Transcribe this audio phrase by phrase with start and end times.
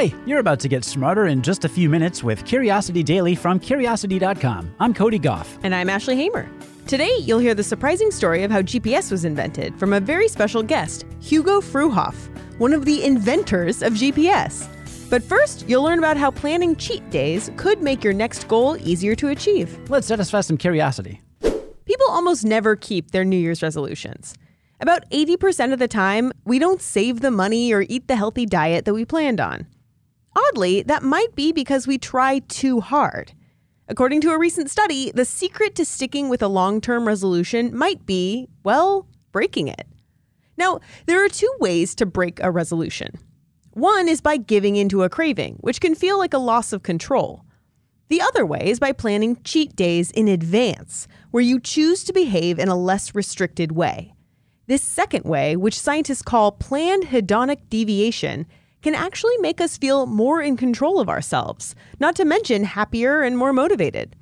[0.00, 3.60] Hi, you're about to get smarter in just a few minutes with Curiosity Daily from
[3.60, 4.74] Curiosity.com.
[4.80, 5.58] I'm Cody Gough.
[5.62, 6.48] And I'm Ashley Hamer.
[6.86, 10.62] Today, you'll hear the surprising story of how GPS was invented from a very special
[10.62, 12.14] guest, Hugo Fruehauf,
[12.58, 14.66] one of the inventors of GPS.
[15.10, 19.14] But first, you'll learn about how planning cheat days could make your next goal easier
[19.16, 19.78] to achieve.
[19.90, 21.20] Let's satisfy some curiosity.
[21.42, 24.32] People almost never keep their New Year's resolutions.
[24.80, 28.86] About 80% of the time, we don't save the money or eat the healthy diet
[28.86, 29.66] that we planned on.
[30.36, 33.32] Oddly, that might be because we try too hard.
[33.88, 38.06] According to a recent study, the secret to sticking with a long term resolution might
[38.06, 39.86] be, well, breaking it.
[40.56, 43.18] Now, there are two ways to break a resolution.
[43.72, 47.44] One is by giving into a craving, which can feel like a loss of control.
[48.08, 52.58] The other way is by planning cheat days in advance, where you choose to behave
[52.58, 54.14] in a less restricted way.
[54.66, 58.46] This second way, which scientists call planned hedonic deviation,
[58.82, 63.36] can actually make us feel more in control of ourselves, not to mention happier and
[63.36, 64.16] more motivated.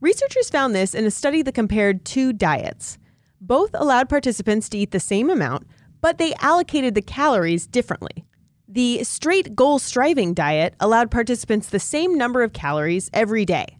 [0.00, 2.98] Researchers found this in a study that compared two diets.
[3.40, 5.66] Both allowed participants to eat the same amount,
[6.00, 8.24] but they allocated the calories differently.
[8.68, 13.76] The straight goal striving diet allowed participants the same number of calories every day.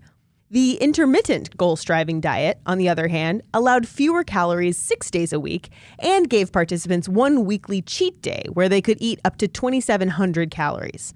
[0.52, 5.38] The intermittent goal striving diet, on the other hand, allowed fewer calories six days a
[5.38, 5.68] week
[6.00, 11.14] and gave participants one weekly cheat day where they could eat up to 2,700 calories.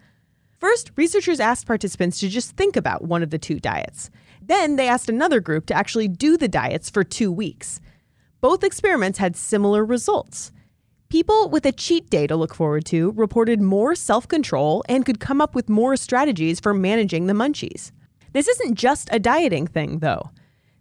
[0.60, 4.08] First, researchers asked participants to just think about one of the two diets.
[4.40, 7.80] Then they asked another group to actually do the diets for two weeks.
[8.40, 10.52] Both experiments had similar results.
[11.08, 15.18] People with a cheat day to look forward to reported more self control and could
[15.18, 17.90] come up with more strategies for managing the munchies.
[18.34, 20.30] This isn't just a dieting thing, though.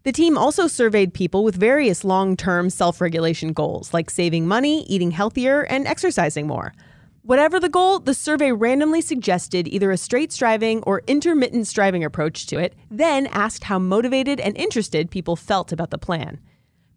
[0.03, 4.83] The team also surveyed people with various long term self regulation goals, like saving money,
[4.87, 6.73] eating healthier, and exercising more.
[7.21, 12.47] Whatever the goal, the survey randomly suggested either a straight striving or intermittent striving approach
[12.47, 16.41] to it, then asked how motivated and interested people felt about the plan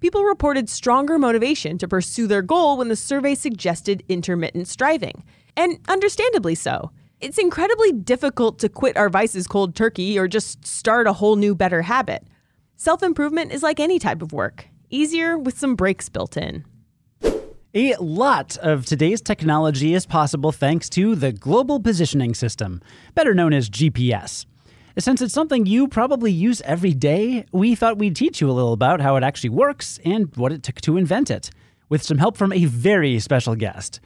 [0.01, 5.25] people reported stronger motivation to pursue their goal when the survey suggested intermittent striving.
[5.57, 6.91] And understandably so.
[7.19, 11.55] It's incredibly difficult to quit our vices cold turkey or just start a whole new
[11.55, 12.23] better habit.
[12.77, 16.67] Self improvement is like any type of work, easier with some breaks built in.
[17.75, 22.83] A lot of today's technology is possible thanks to the Global Positioning System,
[23.15, 24.45] better known as GPS.
[24.99, 28.75] Since it's something you probably use every day, we thought we'd teach you a little
[28.75, 31.49] about how it actually works and what it took to invent it,
[31.89, 34.01] with some help from a very special guest.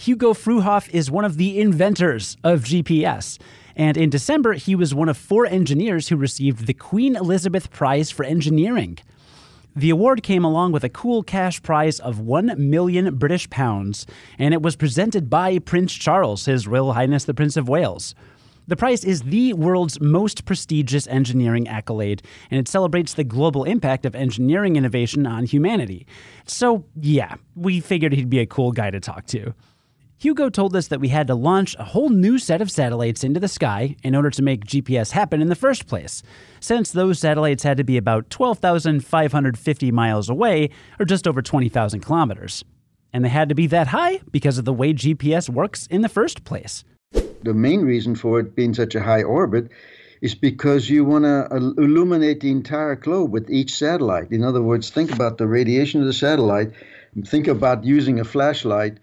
[0.00, 3.36] Hugo Fruehauf is one of the inventors of GPS,
[3.74, 8.08] and in December, he was one of four engineers who received the Queen Elizabeth Prize
[8.08, 8.98] for Engineering.
[9.74, 14.06] The award came along with a cool cash prize of 1 million British pounds,
[14.38, 18.14] and it was presented by Prince Charles, His Royal Highness the Prince of Wales.
[18.68, 22.22] The prize is the world's most prestigious engineering accolade,
[22.52, 26.06] and it celebrates the global impact of engineering innovation on humanity.
[26.46, 29.54] So, yeah, we figured he'd be a cool guy to talk to.
[30.18, 33.40] Hugo told us that we had to launch a whole new set of satellites into
[33.40, 36.22] the sky in order to make GPS happen in the first place,
[36.60, 42.64] since those satellites had to be about 12,550 miles away, or just over 20,000 kilometers.
[43.12, 46.08] And they had to be that high because of the way GPS works in the
[46.08, 46.84] first place
[47.42, 49.70] the main reason for it being such a high orbit
[50.20, 54.32] is because you want to uh, illuminate the entire globe with each satellite.
[54.32, 56.72] In other words, think about the radiation of the satellite.
[57.24, 58.98] Think about using a flashlight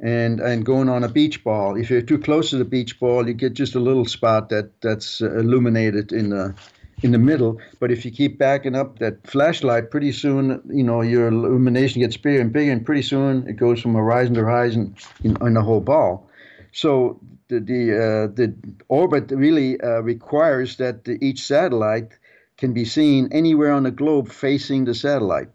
[0.00, 1.76] and and going on a beach ball.
[1.76, 4.80] If you're too close to the beach ball, you get just a little spot that
[4.80, 6.54] that's illuminated in the
[7.02, 7.60] in the middle.
[7.78, 12.16] But if you keep backing up that flashlight, pretty soon you know your illumination gets
[12.16, 15.62] bigger and bigger, and pretty soon it goes from horizon to horizon in, in the
[15.62, 16.28] whole ball.
[16.72, 18.54] So the the, uh, the
[18.88, 22.16] orbit really uh, requires that the, each satellite
[22.56, 25.48] can be seen anywhere on the globe facing the satellite.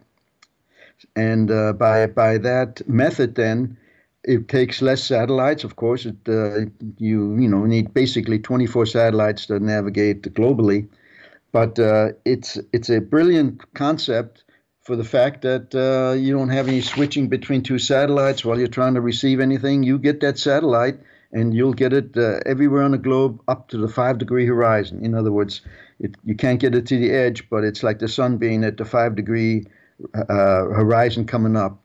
[1.15, 3.77] And uh, by by that method, then
[4.27, 5.63] it takes less satellites.
[5.63, 6.65] Of course, it uh,
[6.97, 10.87] you you know need basically 24 satellites to navigate globally.
[11.51, 14.43] But uh, it's it's a brilliant concept
[14.81, 18.67] for the fact that uh, you don't have any switching between two satellites while you're
[18.67, 19.83] trying to receive anything.
[19.83, 20.99] You get that satellite,
[21.31, 25.03] and you'll get it uh, everywhere on the globe up to the five degree horizon.
[25.03, 25.61] In other words,
[25.99, 28.77] it, you can't get it to the edge, but it's like the sun being at
[28.77, 29.65] the five degree
[30.13, 31.84] uh, horizon coming up.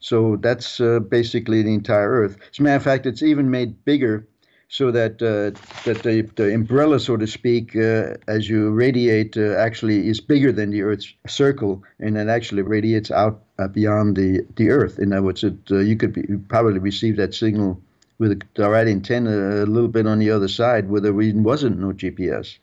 [0.00, 2.36] So that's uh, basically the entire Earth.
[2.52, 4.26] As a matter of fact, it's even made bigger
[4.68, 9.54] so that uh, that the, the umbrella, so to speak, uh, as you radiate, uh,
[9.54, 14.44] actually is bigger than the Earth's circle, and it actually radiates out uh, beyond the,
[14.56, 14.98] the Earth.
[14.98, 17.80] In other words, it, uh, you could be, probably receive that signal
[18.18, 21.92] with the right antenna a little bit on the other side where there wasn't no
[21.92, 22.58] GPS.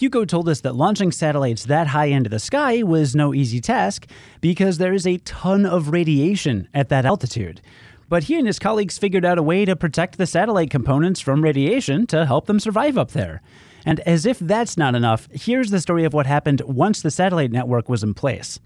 [0.00, 4.06] Hugo told us that launching satellites that high into the sky was no easy task
[4.40, 7.60] because there is a ton of radiation at that altitude.
[8.08, 11.44] But he and his colleagues figured out a way to protect the satellite components from
[11.44, 13.42] radiation to help them survive up there.
[13.84, 17.52] And as if that's not enough, here's the story of what happened once the satellite
[17.52, 18.58] network was in place.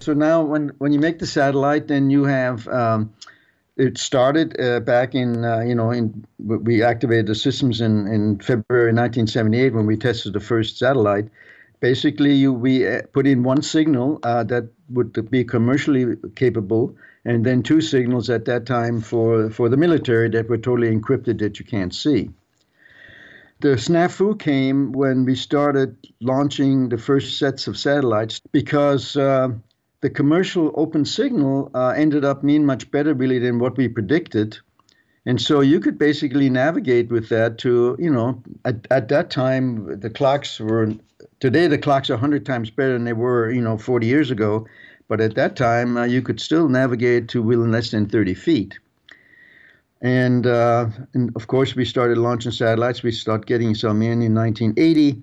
[0.00, 3.14] So now, when, when you make the satellite, then you have um,
[3.76, 8.38] it started uh, back in uh, you know in we activated the systems in in
[8.38, 11.28] February 1978 when we tested the first satellite.
[11.80, 16.96] Basically, you, we uh, put in one signal uh, that would be commercially capable,
[17.26, 21.38] and then two signals at that time for for the military that were totally encrypted
[21.40, 22.30] that you can't see.
[23.60, 29.48] The snafu came when we started launching the first sets of satellites because uh,
[30.00, 34.58] the commercial open signal uh, ended up being much better really than what we predicted.
[35.24, 39.98] And so you could basically navigate with that to, you know, at, at that time,
[39.98, 40.92] the clocks were,
[41.40, 44.66] today the clocks are 100 times better than they were, you know, 40 years ago.
[45.08, 48.78] But at that time, uh, you could still navigate to within less than 30 feet.
[50.00, 53.02] And, uh, and of course, we started launching satellites.
[53.02, 55.22] We started getting some in in 1980.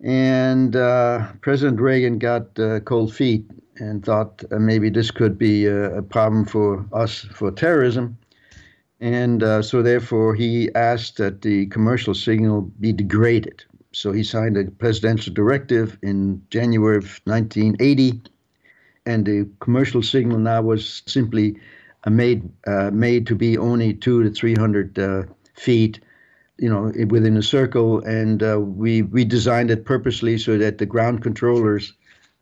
[0.00, 3.44] And uh, President Reagan got uh, cold feet
[3.78, 8.16] and thought uh, maybe this could be a, a, problem for us for terrorism.
[9.00, 13.64] And uh, so, therefore, he asked that the commercial signal be degraded.
[13.92, 18.20] So he signed a presidential directive in January of 1980,
[19.06, 21.56] and the commercial signal now was simply
[22.04, 25.22] uh, made uh, made to be only two to 300 uh,
[25.54, 26.00] feet
[26.58, 30.86] you know, within a circle, and uh, we we designed it purposely so that the
[30.86, 31.92] ground controllers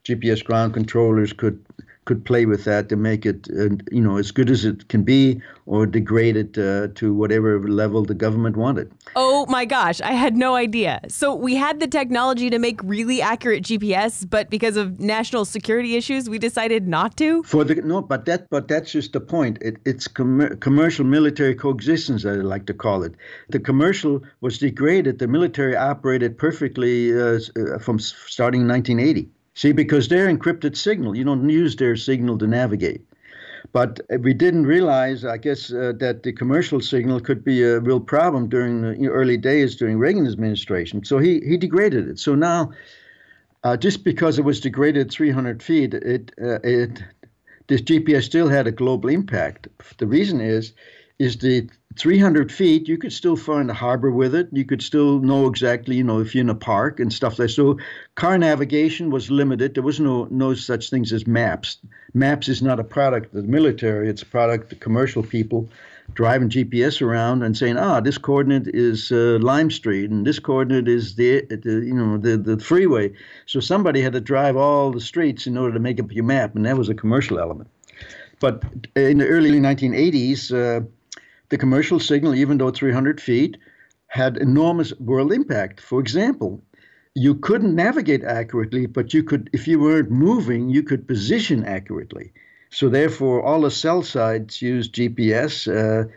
[0.04, 1.64] GPS ground controllers could
[2.06, 5.02] could play with that to make it, uh, you know, as good as it can
[5.02, 8.90] be, or degrade it uh, to whatever level the government wanted.
[9.16, 11.00] Oh my gosh, I had no idea.
[11.08, 15.96] So we had the technology to make really accurate GPS, but because of national security
[15.96, 17.42] issues, we decided not to.
[17.42, 19.58] For the no, but that but that's just the point.
[19.60, 23.14] It, it's com- commercial military coexistence, I like to call it.
[23.48, 25.18] The commercial was degraded.
[25.18, 29.28] The military operated perfectly uh, uh from starting 1980.
[29.56, 33.00] See, because they're encrypted signal, you don't use their signal to navigate.
[33.72, 37.98] But we didn't realize, I guess, uh, that the commercial signal could be a real
[37.98, 41.04] problem during the early days during Reagan administration.
[41.06, 42.18] So he, he degraded it.
[42.18, 42.72] So now,
[43.64, 47.02] uh, just because it was degraded 300 feet, it, uh, it
[47.66, 49.68] this GPS still had a global impact.
[49.96, 50.74] The reason is,
[51.18, 54.48] is the 300 feet, you could still find a harbor with it.
[54.52, 57.50] You could still know exactly, you know, if you're in a park and stuff like.
[57.50, 57.78] So
[58.14, 59.74] car navigation was limited.
[59.74, 61.78] There was no no such things as maps.
[62.12, 64.08] Maps is not a product of the military.
[64.08, 65.68] It's a product of commercial people
[66.14, 70.88] driving GPS around and saying, ah, this coordinate is uh, Lime Street and this coordinate
[70.88, 73.12] is the, the you know the the freeway.
[73.46, 76.56] So somebody had to drive all the streets in order to make up your map,
[76.56, 77.70] and that was a commercial element.
[78.38, 78.62] But
[78.94, 80.52] in the early 1980s.
[80.52, 80.86] Uh,
[81.48, 83.56] the commercial signal, even though 300 feet,
[84.08, 85.80] had enormous world impact.
[85.80, 86.62] For example,
[87.14, 92.32] you couldn't navigate accurately, but you could, if you weren't moving, you could position accurately.
[92.70, 96.08] So therefore, all the cell sites used GPS uh,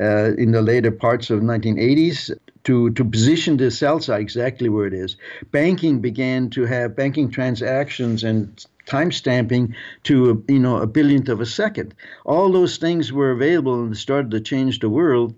[0.00, 4.86] uh, in the later parts of 1980s to, to position the cell site exactly where
[4.86, 5.16] it is.
[5.50, 11.40] Banking began to have banking transactions and time stamping to you know a billionth of
[11.40, 11.94] a second.
[12.24, 15.34] All those things were available and started to change the world.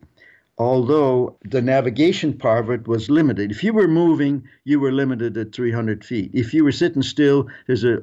[0.57, 3.51] Although the navigation part of it was limited.
[3.51, 6.31] If you were moving, you were limited at 300 feet.
[6.35, 8.03] If you were sitting still, there's a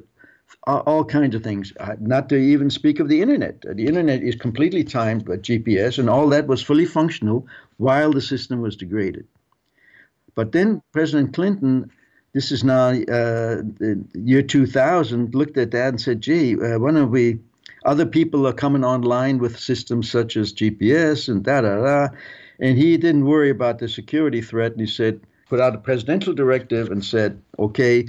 [0.66, 1.72] all kinds of things.
[2.00, 3.60] Not to even speak of the internet.
[3.60, 8.20] The internet is completely timed by GPS, and all that was fully functional while the
[8.20, 9.26] system was degraded.
[10.34, 11.90] But then President Clinton
[12.38, 13.62] this is now uh,
[14.14, 17.40] year 2000, looked at that and said, gee, uh, why don't we,
[17.84, 22.14] other people are coming online with systems such as GPS and da da da.
[22.60, 24.70] And he didn't worry about the security threat.
[24.70, 25.18] And he said,
[25.48, 28.06] put out a presidential directive and said, okay,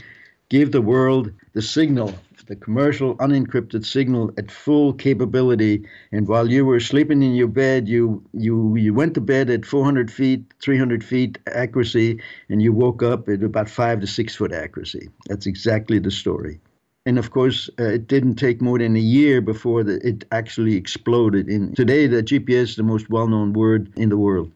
[0.50, 2.14] give the world the signal
[2.50, 5.88] the commercial unencrypted signal at full capability.
[6.12, 9.65] And while you were sleeping in your bed, you you you went to bed at
[9.65, 14.51] 400 feet, 300 feet accuracy, and you woke up at about five to six foot
[14.51, 15.10] accuracy.
[15.27, 16.60] That's exactly the story.
[17.06, 20.75] And of course, uh, it didn't take more than a year before the, it actually
[20.75, 21.48] exploded.
[21.48, 24.51] In today, the GPS is the most well-known word in the world,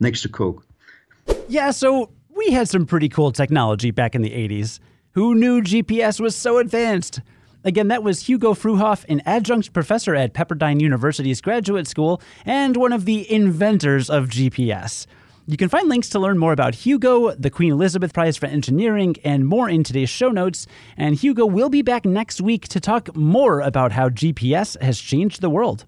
[0.00, 0.66] next to Coke.
[1.48, 4.78] Yeah, so we had some pretty cool technology back in the 80s.
[5.12, 7.20] Who knew GPS was so advanced?
[7.64, 12.92] Again, that was Hugo Fruehauf, an adjunct professor at Pepperdine University's graduate school and one
[12.92, 15.06] of the inventors of GPS.
[15.48, 19.14] You can find links to learn more about Hugo, the Queen Elizabeth Prize for Engineering,
[19.22, 20.66] and more in today's show notes.
[20.96, 25.40] And Hugo will be back next week to talk more about how GPS has changed
[25.40, 25.84] the world.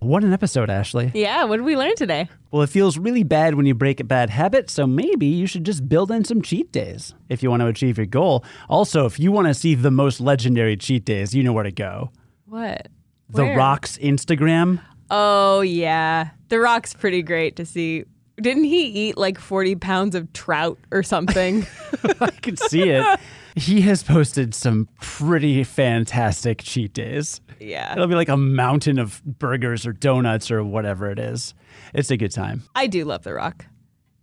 [0.00, 1.10] What an episode, Ashley.
[1.14, 2.26] Yeah, what did we learn today?
[2.50, 5.64] Well, it feels really bad when you break a bad habit, so maybe you should
[5.64, 8.42] just build in some cheat days if you want to achieve your goal.
[8.70, 11.70] Also, if you want to see the most legendary cheat days, you know where to
[11.70, 12.10] go.
[12.46, 12.88] What?
[13.28, 13.58] The Where?
[13.58, 14.80] Rock's Instagram.
[15.10, 16.30] Oh, yeah.
[16.48, 18.04] The Rock's pretty great to see.
[18.40, 21.66] Didn't he eat like 40 pounds of trout or something?
[22.20, 23.20] I can see it.
[23.56, 27.40] He has posted some pretty fantastic cheat days.
[27.58, 27.92] yeah.
[27.92, 31.54] It'll be like a mountain of burgers or donuts or whatever it is.
[31.94, 32.62] It's a good time.
[32.74, 33.66] I do love The Rock.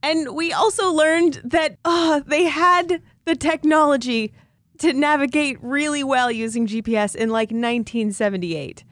[0.03, 4.33] And we also learned that uh, they had the technology
[4.79, 8.83] to navigate really well using GPS in like 1978.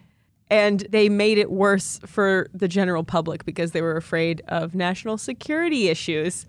[0.49, 5.17] And they made it worse for the general public because they were afraid of national
[5.17, 6.45] security issues.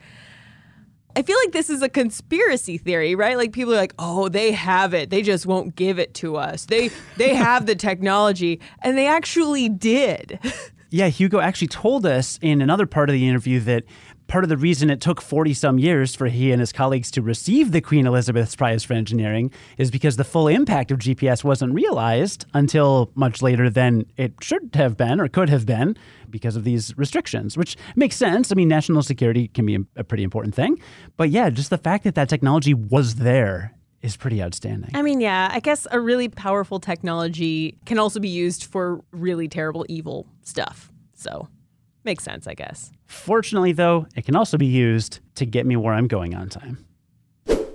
[1.16, 3.38] I feel like this is a conspiracy theory, right?
[3.38, 5.08] Like people are like, "Oh, they have it.
[5.08, 6.66] They just won't give it to us.
[6.66, 10.38] They they have the technology." And they actually did.
[10.90, 13.84] Yeah, Hugo actually told us in another part of the interview that
[14.26, 17.22] part of the reason it took 40 some years for he and his colleagues to
[17.22, 21.74] receive the Queen Elizabeth's Prize for Engineering is because the full impact of GPS wasn't
[21.74, 25.96] realized until much later than it should have been or could have been
[26.30, 28.50] because of these restrictions, which makes sense.
[28.50, 30.80] I mean, national security can be a pretty important thing.
[31.16, 34.90] But yeah, just the fact that that technology was there is pretty outstanding.
[34.94, 39.48] I mean, yeah, I guess a really powerful technology can also be used for really
[39.48, 40.92] terrible, evil stuff.
[41.14, 41.48] So,
[42.06, 42.90] makes sense, I guess.
[43.04, 46.78] Fortunately, though, it can also be used to get me where I'm going on time.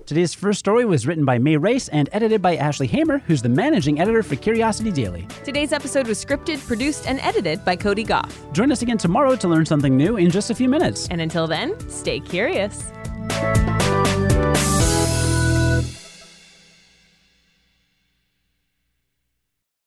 [0.08, 3.48] Today's first story was written by Mae Rice and edited by Ashley Hamer, who's the
[3.48, 5.26] managing editor for Curiosity Daily.
[5.46, 8.52] Today's episode was scripted, produced, and edited by Cody Gough.
[8.52, 11.08] Join us again tomorrow to learn something new in just a few minutes.
[11.10, 12.92] And until then, stay curious.